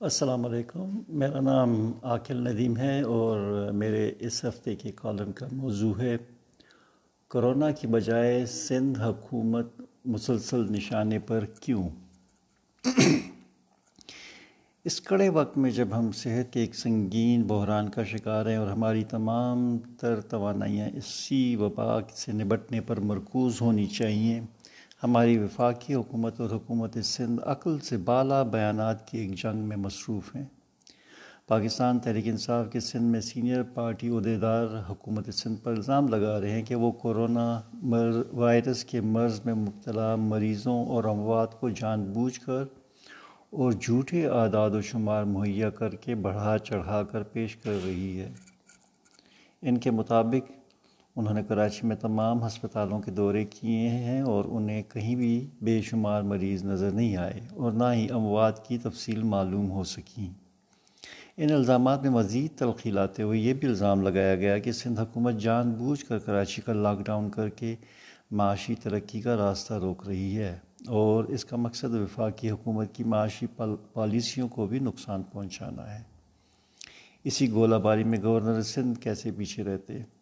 السلام 0.00 0.46
علیکم۔ 0.46 0.98
میرا 1.08 1.40
نام 1.40 1.92
عاقل 2.02 2.36
ندیم 2.36 2.76
ہے 2.76 3.02
اور 3.02 3.68
میرے 3.72 4.12
اس 4.18 4.44
ہفتے 4.44 4.76
کے 4.76 4.92
کالم 4.94 5.32
کا 5.32 5.46
موضوع 5.52 5.94
ہے۔ 5.98 6.16
کرونا 7.28 7.70
کی 7.70 7.86
بجائے 7.86 8.46
سندھ 8.46 9.00
حکومت 9.00 9.80
مسلسل 10.04 10.72
نشانے 10.72 11.18
پر 11.18 11.44
کیوں؟ 11.60 11.88
اس 14.84 15.00
کڑے 15.00 15.28
وقت 15.28 15.58
میں 15.58 15.70
جب 15.70 15.88
ہم 15.98 16.12
صحت 16.12 16.52
کے 16.52 16.60
ایک 16.60 16.74
سنگین 16.74 17.42
بحران 17.42 17.88
کا 17.88 18.04
شکار 18.04 18.46
ہیں 18.46 18.56
اور 18.56 18.66
ہماری 18.66 19.04
تمام 19.04 19.78
تر 19.78 20.20
توانائیاں 20.20 20.88
اسی 20.94 21.56
وبا 21.56 21.98
سے 22.14 22.32
نبٹنے 22.32 22.80
پر 22.80 23.00
مرکوز 23.00 23.60
ہونی 23.60 23.86
چاہیے 23.86 24.40
ہماری 25.02 25.38
وفاقی 25.38 25.94
حکومت 25.94 26.40
اور 26.40 26.50
حکومت 26.50 26.98
سندھ 27.04 27.40
عقل 27.46 27.78
سے 27.78 27.96
بالا 27.96 28.42
بیانات 28.42 29.08
کی 29.08 29.18
ایک 29.18 29.34
جنگ 29.34 29.58
میں 29.58 29.76
مصروف 29.76 30.36
ہیں۔ 30.36 30.44
پاکستان 31.48 31.98
تحریک 31.98 32.28
انصاف 32.28 32.66
کے 32.72 32.80
سندھ 32.80 33.02
میں 33.02 33.20
سینئر 33.20 33.62
پارٹی 33.62 34.08
عہدیدار 34.08 34.66
حکومت 34.88 35.34
سندھ 35.34 35.60
پر 35.64 35.72
الزام 35.72 36.08
لگا 36.08 36.40
رہے 36.40 36.50
ہیں 36.50 36.62
کہ 36.62 36.74
وہ 36.74 36.92
کورونا 36.92 37.60
وائرس 38.32 38.84
کے 38.84 39.00
مرض 39.00 39.40
میں 39.44 39.54
مبتلا 39.54 40.16
مریضوں 40.16 40.86
اور 40.86 41.04
اموات 41.04 41.60
کو 41.60 41.68
جان 41.68 42.04
بوجھ 42.04 42.40
کر 42.40 42.64
اور 43.50 43.72
جھوٹے 43.72 44.26
اعداد 44.26 44.70
و 44.70 44.80
شمار 44.80 45.24
مہیا 45.24 45.70
کر 45.70 45.94
کے 45.94 46.14
بڑھا 46.14 46.58
چڑھا 46.58 47.02
کر 47.02 47.22
پیش 47.22 47.56
کر 47.56 47.78
رہی 47.84 48.20
ہے۔ 48.20 48.32
ان 49.62 49.78
کے 49.78 49.90
مطابق 49.90 50.52
انہوں 51.16 51.34
نے 51.34 51.42
کراچی 51.42 51.86
میں 51.86 51.96
تمام 51.96 52.46
ہسپتالوں 52.46 53.00
کے 53.00 53.10
دورے 53.10 53.44
کیے 53.44 53.88
ہیں 53.88 54.20
اور 54.20 54.44
انہیں 54.48 54.82
کہیں 54.88 55.14
بھی 55.14 55.46
بے 55.62 55.82
شمار 55.82 56.22
مریض 56.22 56.64
نظر 56.64 56.90
نہیں 56.90 57.16
آئے 57.16 57.40
اور 57.56 57.72
نہ 57.72 57.84
ہی 57.94 58.10
اموات 58.10 58.68
کی 58.68 58.78
تفصیل 58.78 59.22
معلوم 59.22 59.70
ہو 59.70 59.84
سکیں۔ 59.84 60.32
ان 61.36 61.52
الزامات 61.52 62.02
میں 62.02 62.10
مزید 62.10 62.58
تلخی 62.58 62.90
لاتے 62.90 63.22
ہوئے 63.22 63.38
یہ 63.38 63.54
بھی 63.54 63.68
الزام 63.68 64.02
لگایا 64.02 64.36
گیا 64.36 64.58
کہ 64.58 64.72
سندھ 64.72 65.00
حکومت 65.00 65.34
جان 65.34 65.70
بوجھ 65.70 66.04
کر 66.04 66.18
کراچی 66.18 66.62
کا 66.62 66.72
لاک 66.72 66.98
ڈاؤن 67.06 67.30
کر 67.30 67.48
کے 67.48 67.76
معاشی 68.30 68.74
ترقی 68.74 69.20
کا 69.20 69.36
راستہ 69.36 69.74
روک 69.74 70.08
رہی 70.08 70.36
ہے 70.36 70.58
اور 70.86 71.24
اس 71.24 71.44
کا 71.44 71.56
مقصد 71.56 71.94
وفاقی 71.94 72.50
حکومت 72.50 72.94
کی 72.94 73.04
معاشی 73.04 73.46
پالیسیوں 73.92 74.48
کو 74.48 74.66
بھی 74.66 74.78
نقصان 74.78 75.22
پہنچانا 75.22 75.94
ہے۔ 75.94 76.02
اسی 77.24 77.50
گولہ 77.50 77.76
باری 77.76 78.04
میں 78.04 78.18
گورنر 78.22 78.62
سندھ 78.62 78.98
کیسے 79.00 79.30
پیچھے 79.36 79.64
رہتے؟ 79.64 80.19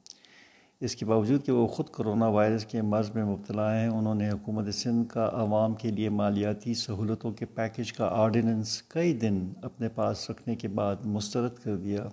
اس 0.81 0.95
کے 0.97 1.07
باوجود 1.07 1.45
کہ 1.45 1.53
وہ 1.53 1.67
خود 1.67 1.89
کرونا 1.89 2.27
وائرس 2.29 2.65
کے 2.65 2.83
مرض 2.83 3.11
میں 3.15 3.25
مبتلا 3.25 3.81
ہیں، 3.81 3.89
انہوں 3.89 4.15
نے 4.15 4.31
حکومت 4.31 4.75
سندھ 4.75 5.09
کا 5.09 5.29
عوام 5.33 5.75
کے 5.75 5.91
لیے 5.91 6.09
مالیاتی 6.09 6.75
سہولتوں 6.75 7.33
کے 7.33 7.47
پیکج 7.47 7.93
کا 7.93 8.07
آرڈیننس 8.07 8.83
کئی 8.83 9.13
دن 9.13 9.53
اپنے 9.63 9.89
پاس 9.89 10.31
رکھنے 10.31 10.55
کے 10.57 10.69
بعد 10.69 10.97
مسترد 11.05 11.59
کر 11.65 11.77
دیا، 11.77 12.09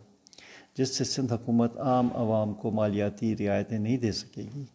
جس 0.78 0.96
سے 0.98 1.04
سندھ 1.04 1.34
حکومت 1.34 1.78
عام 1.78 2.08
عوام 2.16 2.54
کو 2.54 2.72
مالیاتی 2.72 3.36
رعایتیں 3.38 3.78
نہیں 3.80 3.98
دے 3.98 4.12
سکے 4.12 4.44
گی۔ 4.56 4.66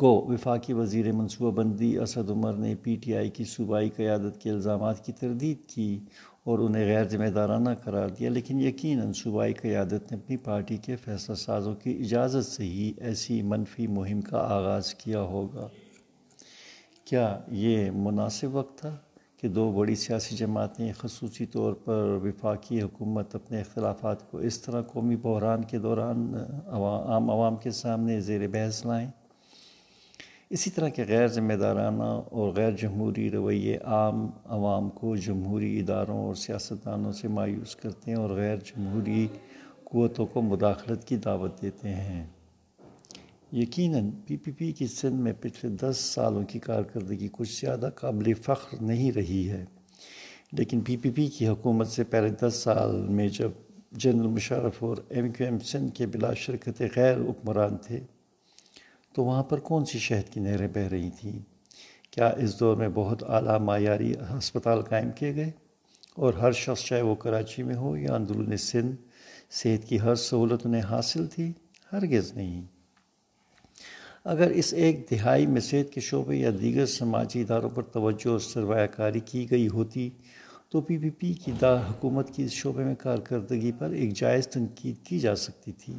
گو، 0.00 0.32
وفاقی 0.32 0.72
وزیر 0.72 1.12
منصوبہ 1.12 1.50
بندی 1.50 1.98
اسد 1.98 2.30
عمر 2.30 2.52
نے 2.52 2.74
پی 2.74 2.96
ٹی 2.96 3.16
آئی 3.16 3.30
کی 3.30 3.44
صوبائی 3.44 3.90
قیادت 3.90 4.40
کے 4.40 4.50
الزامات 4.50 5.04
کی 5.04 5.12
تردید 5.12 5.68
کی 5.68 6.00
اور 6.44 6.58
انہیں 6.58 6.84
غیر 6.84 7.08
ذمہ 7.08 7.26
دارانہ 7.26 7.70
قرار 7.84 8.08
دیا، 8.08 8.30
لیکن 8.30 8.60
یقیناً 8.60 9.12
صوبائی 9.12 9.52
قیادت 9.52 10.12
نے 10.12 10.16
اپنی 10.16 10.36
پارٹی 10.36 10.76
کے 10.76 10.96
فیصلہ 10.96 11.34
سازوں 11.34 11.74
کی 11.74 11.98
اجازت 12.00 12.46
سے 12.46 12.64
ہی 12.64 12.92
ایسی 12.98 13.42
منفی 13.42 13.86
مہم 13.86 14.20
کا 14.20 14.38
آغاز 14.38 14.94
کیا 14.94 15.20
ہوگا۔ 15.22 15.68
کیا 17.04 17.40
یہ 17.48 17.90
مناسب 17.90 18.54
وقت 18.56 18.78
تھا 18.78 18.96
کہ 19.36 19.48
دو 19.48 19.70
بڑی 19.72 19.94
سیاسی 19.94 20.36
جماعتیں 20.36 20.92
خصوصی 20.98 21.46
طور 21.46 21.72
پر 21.72 22.18
وفاقی 22.22 22.82
حکومت 22.82 23.34
اپنے 23.34 23.60
اختلافات 23.60 24.30
کو 24.30 24.38
اس 24.38 24.60
طرح 24.60 24.82
قومی 24.82 25.16
بحران 25.16 25.64
کے 25.64 25.78
دوران 25.78 26.34
عام 26.66 27.30
عوام 27.30 27.56
کے 27.56 27.70
سامنے 27.70 28.20
زیر 28.20 28.48
بحث 28.48 28.86
لائیں؟ 28.86 29.08
اسی 30.52 30.70
طرح 30.70 30.88
کے 30.88 31.04
غیر 31.08 31.26
ذمہ 31.26 31.52
دارانہ 31.52 32.02
اور 32.02 32.52
غیر 32.52 32.70
جمہوری 32.70 33.30
رویے 33.30 33.76
عام 33.76 34.26
عوام 34.44 34.90
کو 34.90 35.16
جمہوری 35.16 35.80
اداروں 35.80 36.18
اور 36.18 36.34
سیاستدانوں 36.34 37.12
سے 37.12 37.28
مایوس 37.28 37.76
کرتے 37.76 38.10
ہیں 38.10 38.18
اور 38.18 38.30
غیر 38.30 38.56
جمہوری 38.56 39.28
قوتوں 39.84 40.26
کو 40.26 40.42
مداخلت 40.42 41.04
کی 41.04 41.16
دعوت 41.16 41.62
دیتے 41.62 41.88
ہیں۔ 41.88 42.26
یقیناً 43.52 44.10
پی 44.26 44.36
پی 44.36 44.50
پی 44.50 44.72
کی 44.72 44.86
سندھ 44.86 45.20
میں 45.20 45.32
پچھلے 45.40 45.76
دس 45.76 45.96
سالوں 45.96 46.42
کی 46.42 46.58
کارکردگی 46.58 47.28
کچھ 47.32 47.60
زیادہ 47.60 47.90
قابل 47.94 48.34
فخر 48.34 48.82
نہیں 48.82 49.12
رہی 49.12 49.48
ہے، 49.50 49.64
لیکن 50.52 50.80
پی 50.80 50.96
پی 50.96 51.10
پی 51.10 51.26
کی 51.26 51.48
حکومت 51.48 51.88
سے 51.88 52.04
پہلے 52.04 52.28
دس 52.28 52.54
سال 52.54 52.96
میں 52.96 53.28
جب 53.28 53.50
جنرل 53.92 54.26
مشرف 54.26 54.82
اور 54.82 54.96
ایم 55.08 55.32
کیو 55.32 55.46
ایم 55.46 55.58
سندھ 55.58 55.94
کے 55.94 56.06
بلا 56.06 56.34
شرکت 56.34 56.82
غیر 56.96 57.16
حکمران 57.16 57.76
تھے 57.76 58.00
تو 59.12 59.24
وہاں 59.24 59.42
پر 59.42 59.60
کون 59.60 59.84
سی 59.84 59.98
شہد 59.98 60.32
کی 60.32 60.40
نہریں 60.40 60.68
بہہ 60.68 60.88
رہی 60.88 61.10
تھیں؟ 61.10 61.38
کیا 62.10 62.28
اس 62.28 62.60
دور 62.60 62.76
میں 62.76 62.88
بہت 62.94 63.22
اعلیٰ 63.30 63.60
معیاری 63.60 64.12
ہسپتال 64.12 64.82
قائم 64.82 65.10
کیے 65.10 65.34
گئے؟ 65.34 65.50
اور 66.14 66.34
ہر 66.34 66.52
شخص 66.52 66.84
چاہے 66.84 67.02
وہ 67.02 67.14
کراچی 67.14 67.62
میں 67.62 67.74
ہو 67.74 67.96
یا 67.96 68.14
اندرون 68.14 68.56
سندھ، 68.56 68.96
صحت 69.50 69.88
کی 69.88 70.00
ہر 70.00 70.14
سہولت 70.14 70.66
انہیں 70.66 70.82
حاصل 70.82 71.26
تھی، 71.26 71.52
ہرگز 71.92 72.32
نہیں۔ 72.32 72.62
اگر 74.24 74.50
اس 74.50 74.74
ایک 74.74 75.06
دہائی 75.10 75.46
میں 75.46 75.60
صحت 75.60 75.92
کے 75.92 76.00
شعبے 76.00 76.36
یا 76.36 76.50
دیگر 76.60 76.86
سماجی 76.86 77.40
اداروں 77.40 77.70
پر 77.70 77.82
توجہ 77.82 78.28
اور 78.28 78.38
سرمایہ 78.38 78.86
کاری 78.86 79.20
کی 79.20 79.50
گئی 79.50 79.68
ہوتی، 79.68 80.10
تو 80.68 80.80
پی 80.80 80.98
پی 80.98 81.10
پی 81.10 81.32
کی 81.32 81.52
دا 81.60 81.80
حکومت 81.88 82.30
کی 82.30 82.44
اس 82.44 82.52
شعبے 82.52 82.84
میں 82.84 82.94
کارکردگی 82.94 83.72
پر 83.72 83.90
ایک 83.90 84.16
جائز 84.16 84.48
تنقید 84.48 85.06
کی 85.06 85.18
جا 85.18 85.36
سکتی 85.36 85.72
تھی۔ 85.72 85.94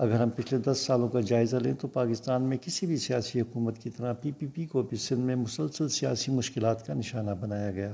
اگر 0.00 0.20
ہم 0.20 0.30
پچھلے 0.30 0.60
دس 0.60 0.78
سالوں 0.78 1.08
کا 1.08 1.20
جائزہ 1.20 1.56
لیں 1.56 1.72
تو 1.72 1.88
پاکستان 1.88 2.42
میں 2.42 2.56
کسی 2.62 2.86
بھی 2.86 2.96
سیاسی 2.96 3.40
حکومت 3.40 3.78
کی 3.78 3.90
طرح 3.90 4.12
پی 4.12 4.32
پی 4.32 4.46
پی 4.46 4.66
کو 4.66 4.82
بھی 4.82 4.96
سندھ 4.96 5.20
میں 5.20 5.36
مسلسل 5.36 5.88
سیاسی 5.88 6.32
مشکلات 6.32 6.86
کا 6.86 6.94
نشانہ 6.94 7.30
بنایا 7.40 7.70
گیا۔ 7.70 7.92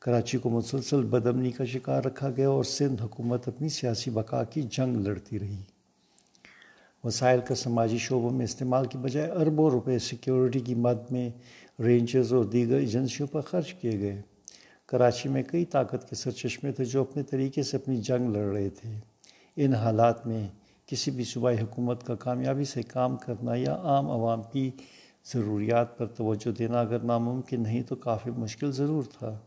کراچی 0.00 0.38
کو 0.38 0.50
مسلسل 0.50 1.02
بدمنی 1.02 1.50
کا 1.50 1.64
شکار 1.64 2.04
رکھا 2.04 2.30
گیا 2.30 2.48
اور 2.48 2.64
سندھ 2.64 3.02
حکومت 3.02 3.48
اپنی 3.48 3.68
سیاسی 3.68 4.10
بقا 4.10 4.44
کی 4.44 4.62
جنگ 4.62 4.96
لڑتی 4.96 5.38
رہی۔ 5.38 5.56
وسائل 7.04 7.40
کا 7.40 7.54
سماجی 7.54 7.98
شعبوں 7.98 8.30
میں 8.30 8.44
استعمال 8.44 8.86
کی 8.86 8.98
بجائے 8.98 9.30
اربوں 9.30 9.70
روپے 9.70 9.98
سیکیورٹی 9.98 10.60
کی 10.60 10.74
مد 10.74 11.10
میں 11.10 11.30
رینجرز 11.80 12.32
اور 12.32 12.44
دیگر 12.44 12.76
ایجنسیوں 12.76 13.28
پر 13.28 13.40
خرچ 13.40 13.74
کیے 13.74 13.98
گئے۔ 14.00 14.22
کراچی 14.86 15.28
میں 15.28 15.42
کئی 15.42 15.64
طاقت 15.64 16.10
کے 16.10 16.16
سرچشمے 16.16 16.72
تھے 16.72 16.84
جو 16.84 17.00
اپنے 17.00 17.22
طریقے 17.22 17.62
سے 17.62 17.76
اپنی 17.76 17.96
جنگ 17.96 18.36
لڑ 18.36 18.52
رہے 18.52 18.68
تھے۔ 18.68 18.98
ان 19.56 19.74
حالات 19.74 20.26
میں 20.26 20.48
کسی 20.92 21.10
بھی 21.10 21.24
صوبائی 21.24 21.56
حکومت 21.60 22.06
کا 22.06 22.14
کامیابی 22.14 22.64
سے 22.64 22.82
کام 22.82 23.16
کرنا 23.16 23.54
یا 23.54 23.74
عام 23.74 24.10
عوام 24.10 24.42
کی 24.42 24.70
ضروریات 25.24 25.98
پر 25.98 26.06
توجہ 26.06 26.50
دینا 26.50 26.80
اگر 26.80 26.98
ناممکن 26.98 27.62
نہیں 27.62 27.82
تو 27.82 27.96
کافی 27.96 28.30
مشکل 28.30 28.72
ضرور 28.72 29.04
تھا۔ 29.18 29.38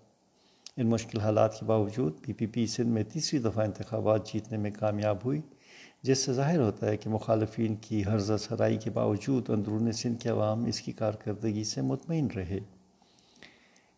ان 0.77 0.89
مشکل 0.89 1.19
حالات 1.19 1.59
کے 1.59 1.65
باوجود 1.65 2.13
پی 2.21 2.33
پی 2.33 2.45
پی 2.45 2.65
سندھ 2.65 2.87
میں 2.87 3.03
تیسری 3.03 3.39
دفعہ 3.39 3.65
انتخابات 3.65 4.33
جیتنے 4.33 4.57
میں 4.57 4.71
کامیاب 4.79 5.17
ہوئی، 5.25 5.41
جس 6.03 6.19
سے 6.19 6.33
ظاہر 6.33 6.59
ہوتا 6.59 6.87
ہے 6.87 6.97
کہ 6.97 7.09
مخالفین 7.09 7.75
کی 7.75 8.03
حرضہ 8.03 8.37
سرائی 8.37 8.77
کے 8.77 8.89
باوجود 8.89 9.49
اندرون 9.49 9.91
سندھ 9.91 10.23
کے 10.23 10.29
عوام 10.29 10.65
اس 10.65 10.81
کی 10.81 10.91
کارکردگی 10.91 11.63
سے 11.63 11.81
مطمئن 11.81 12.27
رہے۔ 12.35 12.59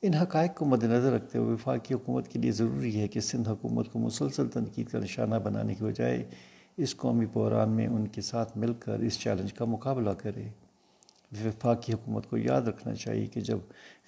ان 0.01 0.13
حقائق 0.13 0.55
کو 0.55 0.65
مد 0.65 0.83
نظر 0.83 1.11
رکھتے 1.11 1.37
ہوئے 1.37 1.53
وفاقی 1.53 1.93
حکومت 1.93 2.27
کے 2.27 2.39
لیے 2.39 2.51
ضروری 2.51 2.99
ہے 2.99 3.07
کہ 3.07 3.19
سندھ 3.19 3.49
حکومت 3.49 3.91
کو 3.91 3.99
مسلسل 3.99 4.47
تنقید 4.47 4.87
کا 4.87 4.99
نشانہ 4.99 5.35
بنانے 5.35 5.75
کی 5.75 5.83
بجائے 5.83 6.29
اس 6.77 6.95
قومی 6.95 7.25
بحران 7.33 7.69
میں 7.69 7.87
ان 7.87 8.07
کے 8.07 8.21
ساتھ 8.21 8.57
مل 8.57 8.73
کر 8.73 8.99
اس 8.99 9.19
چیلنج 9.19 9.53
کا 9.53 9.65
مقابلہ 9.65 10.09
کرے۔ 10.09 10.47
وفاقی 11.31 11.93
حکومت 11.93 12.29
کو 12.29 12.37
یاد 12.37 12.61
رکھنا 12.61 12.95
چاہیے 12.95 13.25
کہ 13.25 13.41
جب 13.41 13.57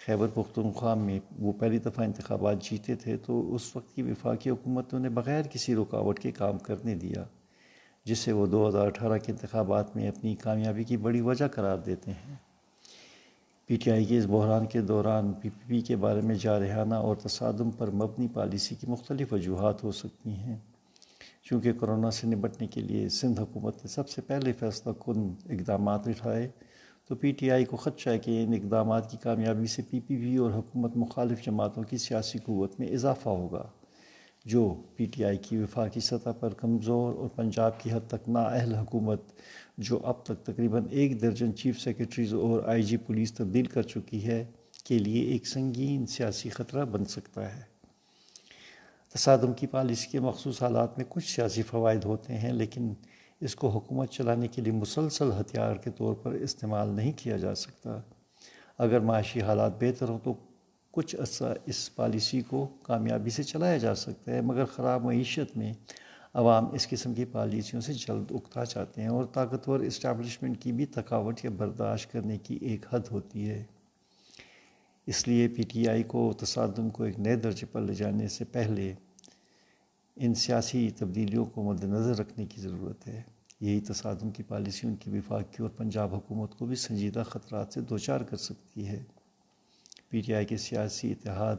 خیبر 0.06 0.28
پختونخوا 0.34 0.94
میں 0.94 1.19
وہ 1.40 1.52
پہلی 1.52 1.78
دفعہ 1.78 2.06
انتخابات 2.06 2.63
جیتے 2.63 2.96
تھے 2.96 3.18
تو 3.18 3.55
اس 3.55 3.76
وقت 3.76 3.96
کی 3.96 4.02
وفاقی 4.02 4.49
حکومتوں 4.49 4.99
نے 4.99 5.09
بغیر 5.09 5.43
کسی 5.43 5.76
رکاوٹ 5.76 6.20
کے 6.20 6.32
کام 6.32 6.58
کرنے 6.58 6.96
دیا 6.96 7.23
جسے 8.05 8.32
وہ 8.32 8.46
دو 8.46 8.67
ہزار 8.70 8.88
اٹھارہ 8.88 9.17
کے 9.17 9.32
انتخابات 9.32 9.96
میں 9.96 10.08
اپنی 10.08 10.35
کامیابی 10.35 10.84
کی 10.84 10.97
بڑی 10.97 11.22
وجہ 11.22 11.47
قرار 11.47 11.78
دیتے 11.78 12.11
ہیں۔ 12.11 12.35
پی 13.66 13.76
ٹی 13.76 13.91
آئی 13.91 14.05
کے 14.05 14.17
اس 14.17 14.26
بحران 14.26 14.66
کے 14.66 14.82
دوران 14.82 15.34
پی 15.34 15.49
پی 15.49 15.67
پی 15.67 15.82
کے 15.82 15.96
بارے 15.96 16.22
میں 16.22 16.35
جارحانہ 16.35 16.96
اور 16.96 17.16
تصادم 17.16 17.72
پر 17.72 17.91
مبنی 17.91 18.28
پالیسی 18.34 18.76
کی 18.76 18.88
مختلف 18.88 19.34
وجوہات 19.34 19.84
ہو 19.84 19.91
سکتی 19.91 20.29
ہیں۔ 20.29 20.58
چونکہ 21.49 21.73
کرونا 21.73 22.09
سے 22.11 22.28
نبٹنے 22.28 22.67
کے 22.67 22.81
لیے 22.81 23.07
سندھ 23.09 23.40
حکومت 23.40 23.75
نے 23.75 23.87
سب 23.87 24.09
سے 24.09 24.22
پہلے 24.22 24.51
فیصلہ 24.53 24.91
کن 24.93 25.34
اقدامات 25.49 26.07
اٹھائے 26.07 26.47
تو 27.09 27.16
پی 27.16 27.31
ٹی 27.31 27.51
آئی 27.51 27.66
کو 27.66 27.78
خدشہ 27.78 28.09
ہے 28.09 28.19
کہ 28.19 28.43
ان 28.43 28.53
اقدامات 28.53 29.09
کی 29.11 29.17
کامیابی 29.17 29.67
سے 29.67 29.81
پی 29.81 29.99
پی 29.99 30.17
پی 30.17 30.35
اور 30.37 30.51
حکومت 30.51 30.97
مخالف 30.97 31.43
جماعتوں 31.46 31.84
کی 31.84 31.97
سیاسی 31.97 32.40
قوت 32.40 32.79
میں 32.79 32.87
اضافہ 32.87 33.29
ہوگا، 33.29 33.63
جو 34.46 34.61
پی 34.96 35.05
ٹی 35.05 35.23
آئی 35.25 35.37
کی 35.37 35.57
وفاقی 35.57 35.99
سطح 35.99 36.31
پر 36.40 36.53
کمزور 36.53 37.13
اور 37.13 37.29
پنجاب 37.29 37.79
کی 37.79 37.91
حد 37.91 38.07
تک 38.07 38.29
نااہل 38.29 38.75
حکومت، 38.75 39.22
جو 39.78 39.99
اب 40.03 40.23
تک 40.25 40.45
تقریباً 40.45 40.85
ایک 40.91 41.22
درجن 41.22 41.55
چیف 41.55 41.79
سیکرٹریز 41.79 42.34
اور 42.34 42.63
آئی 42.66 42.84
جی 42.84 42.97
پولیس 42.97 43.34
تبدیل 43.34 43.66
کر 43.66 43.81
چکی 43.81 44.25
ہے، 44.28 44.43
کے 44.85 44.99
لیے 44.99 45.22
ایک 45.23 45.47
سنگین 45.47 46.05
سیاسی 46.05 46.49
خطرہ 46.49 46.85
بن 46.85 47.05
سکتا 47.05 47.55
ہے۔ 47.55 47.68
تصادم 49.14 49.53
کی 49.53 49.67
پالیسی 49.67 50.08
کے 50.08 50.20
مخصوص 50.20 50.61
حالات 50.64 50.97
میں 50.97 51.06
کچھ 51.09 51.29
سیاسی 51.29 51.61
فوائد 51.61 52.06
ہوتے 52.06 52.38
ہیں، 52.38 52.53
لیکن 52.53 52.94
اس 53.41 53.56
کو 53.56 53.70
حکومت 53.70 54.09
چلانے 54.09 54.47
کے 54.47 54.61
لیے 54.61 54.73
مسلسل 54.73 55.32
ہتھیار 55.32 55.76
کے 55.76 55.91
طور 55.91 56.14
پر 56.14 56.32
استعمال 56.32 56.90
نہیں 56.90 57.11
کیا 57.17 57.38
جا 57.38 57.56
سکتا۔ 57.56 58.00
اگر 58.78 59.00
معاشی 59.00 59.41
حالات 59.41 59.72
بہتر 59.79 60.09
ہوں 60.09 60.20
تو 60.23 60.34
کچھ 60.91 61.16
عرصہ 61.16 61.53
اس 61.66 61.96
پالیسی 61.96 62.41
کو 62.41 62.67
کامیابی 62.84 63.29
سے 63.29 63.44
چلایا 63.44 63.78
جا 63.78 63.96
سکتا 63.96 64.32
ہے، 64.32 64.41
مگر 64.41 64.66
خراب 64.66 65.03
معیشت 65.03 65.58
میں 65.58 65.73
عوام 66.34 66.72
اس 66.73 66.88
قسم 66.88 67.14
کی 67.14 67.26
پالیسیوں 67.26 67.82
سے 67.82 67.94
جلد 67.94 68.32
اکتا 68.32 68.66
چاہتے 68.66 69.02
ہیں 69.02 69.09
اور 69.09 69.23
طاقتور 69.23 69.79
اسٹیبلشمنٹ 69.79 70.62
کی 70.62 70.72
بھی 70.72 70.85
تھکاوٹ 70.85 71.40
یا 71.44 71.52
برداشت 71.58 72.12
کرنے 72.12 72.38
کی 72.38 72.58
ایک 72.62 72.85
حد 72.90 73.12
ہوتی 73.12 73.50
ہے۔ 73.50 73.64
اس 75.09 75.28
لیے 75.28 75.47
پی 75.47 75.61
ٹی 75.64 75.88
آئی 75.90 76.03
کو 76.03 76.34
تصادم 76.34 76.90
کو 76.90 77.03
ایک 77.03 77.20
نئے 77.20 77.35
درجے 77.35 77.66
پر 77.66 77.82
لے 77.82 77.94
جانے 77.94 78.28
سے 78.28 78.46
پہلے 78.46 78.94
ان 80.16 80.34
سیاسی 80.34 80.90
تبدیلیوں 80.90 81.46
کو 81.46 81.64
مد 81.64 81.84
نظر 81.84 82.17
رکھنے 82.20 82.46
کی 82.46 82.61
ضرورت 82.61 83.08
ہے۔ 83.08 83.22
یہی 83.61 83.79
تصادم 83.79 84.29
کی 84.29 84.44
پالیسی 84.44 84.88
ان 84.88 84.96
کی 84.96 85.09
وفاقی 85.09 85.64
اور 85.64 85.70
پنجاب 85.70 86.16
حکومت 86.16 86.56
کو 86.56 86.66
بھی 86.66 86.76
سنجیدہ 86.76 87.23
خطرات 87.29 87.73
سے 87.73 87.82
دوچار 87.82 88.22
کر 88.22 88.38
سکتی 88.38 88.88
ہے۔ 88.88 89.03
پی 90.09 90.22
ٹی 90.22 90.34
آئی 90.34 90.46
کے 90.46 90.58
سیاسی 90.58 91.12
اتحاد، 91.12 91.55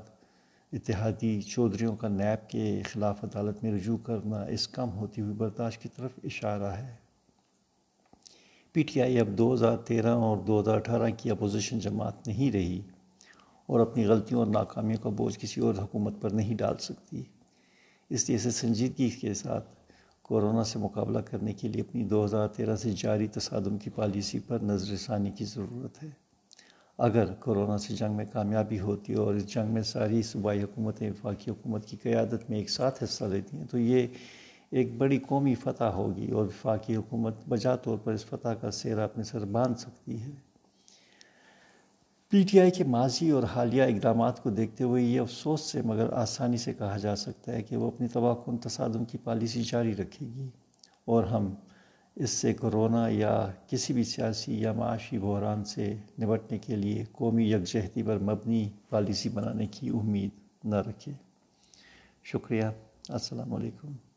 اتحادی 0.72 1.42
چودھریوں 1.42 1.96
کا 1.96 2.08
نیب 2.08 2.50
کے 2.50 2.82
خلاف 2.84 3.24
عدالت 3.24 3.64
میں 3.64 3.72
رجوع 3.72 3.96
کرنا 3.96 4.42
اس 4.42 4.68
کم 4.68 4.90
ہوتی 4.90 5.20
ہوئی 5.20 5.34
برداشت 5.34 5.82
کی 5.82 5.88
طرف 5.96 6.10
اشارہ 6.24 6.72
ہے۔ 6.76 6.94
پی 8.72 8.82
ٹی 8.82 9.02
آئی 9.02 9.20
اب 9.20 9.28
دو 9.38 9.54
ہزار 9.54 9.76
تیرہ 9.76 10.10
اور 10.10 10.36
دو 10.36 10.60
ہزار 10.60 10.76
اٹھارہ 10.76 11.10
کی 11.16 11.30
اپوزیشن 11.30 11.78
جماعت 11.78 12.26
نہیں 12.26 12.52
رہی۔ 12.52 12.80
اور 13.70 13.80
اپنی 13.80 14.06
غلطیوں 14.06 14.40
اور 14.40 14.46
ناکامیوں 14.46 15.02
کا 15.02 15.08
بوجھ 15.08 15.38
کسی 15.38 15.60
اور 15.60 15.74
حکومت 15.74 16.14
پر 16.20 16.30
نہیں 16.30 16.54
ڈال 16.54 16.74
سکتی۔ 16.80 17.22
اس 18.10 18.28
لیے 18.28 18.36
اسے 18.36 18.50
سنجیدگی 18.50 19.10
کے 19.10 19.34
ساتھ 19.34 19.68
کورونا 20.22 20.64
سے 20.64 20.78
مقابلہ 20.78 21.18
کرنے 21.18 21.52
کے 21.52 21.68
لیے 21.68 21.82
اپنی 21.82 22.04
دو 22.04 22.24
ہزار 22.24 22.48
تیرہ 22.48 22.76
سے 22.76 22.90
جاری 22.96 23.26
تصادم 23.26 23.78
کی 23.78 23.90
پالیسی 23.90 24.38
پر 24.38 24.58
نظر 24.62 24.96
ثانی 24.96 25.30
کی 25.30 25.44
ضرورت 25.44 26.02
ہے۔ 26.02 26.08
اگر 26.98 27.32
کورونا 27.34 27.78
سے 27.78 27.94
جنگ 27.94 28.16
میں 28.16 28.24
کامیابی 28.32 28.80
ہوتی 28.80 29.12
ہے 29.12 29.18
اور 29.18 29.34
اس 29.34 29.54
جنگ 29.54 29.72
میں 29.74 29.82
ساری 29.82 30.22
صوبائی 30.22 30.62
حکومتیں 30.62 31.10
وفاقی 31.10 31.50
حکومت 31.50 31.86
کی 31.86 31.96
قیادت 31.96 32.50
میں 32.50 32.58
ایک 32.58 32.70
ساتھ 32.70 33.04
حصہ 33.04 33.24
لیتی 33.24 33.56
ہیں، 33.56 33.66
تو 33.70 33.78
یہ 33.78 34.06
ایک 34.70 34.96
بڑی 34.96 35.18
قومی 35.18 35.54
فتح 35.54 35.84
ہوگی 35.84 36.30
اور 36.30 36.44
وفاقی 36.44 36.96
حکومت 36.96 37.34
بجا 37.48 37.76
طور 37.76 37.98
پر 37.98 38.12
اس 38.12 38.24
فتح 38.24 38.48
کا 38.48 38.70
سیرا 38.70 39.04
اپنے 39.04 39.24
سر 39.24 39.44
باندھ 39.44 39.80
سکتی 39.80 40.20
ہے۔ 40.20 40.49
پی 42.30 42.42
ٹی 42.42 42.60
آئی 42.60 42.70
کے 42.70 42.84
ماضی 42.84 43.30
اور 43.30 43.42
حالیہ 43.42 43.82
اقدامات 43.82 44.42
کو 44.42 44.50
دیکھتے 44.50 44.84
ہوئے 44.84 45.02
یہ 45.02 45.20
افسوس 45.20 45.60
سے 45.60 45.82
مگر 45.82 46.12
آسانی 46.12 46.56
سے 46.56 46.74
کہا 46.74 46.96
جا 46.96 47.16
سکتا 47.16 47.52
ہے 47.52 47.62
کہ 47.62 47.76
وہ 47.76 47.86
اپنی 47.86 48.08
تباہ 48.08 48.34
کن 48.34 48.58
تصادم 48.58 49.04
کی 49.04 49.18
پالیسی 49.18 49.62
جاری 49.62 49.94
رکھے 49.96 50.26
گی 50.26 50.48
اور 51.04 51.24
ہم 51.24 51.54
اس 52.16 52.30
سے 52.30 52.54
کرونا 52.54 53.08
یا 53.08 53.50
کسی 53.66 53.92
بھی 53.92 54.04
سیاسی 54.04 54.60
یا 54.60 54.72
معاشی 54.72 55.18
بحران 55.18 55.64
سے 55.64 55.96
نمٹنے 56.18 56.58
کے 56.58 56.76
لیے 56.76 57.04
قومی 57.12 57.52
یکجہتی 57.52 58.02
پر 58.02 58.18
مبنی 58.18 58.68
پالیسی 58.90 59.28
بنانے 59.28 59.66
کی 59.66 59.88
امید 59.88 60.30
نہ 60.64 60.76
رکھیں 60.76 61.14
شکریہ۔ 62.24 62.64
السلام 63.08 63.54
علیکم۔ 63.54 64.09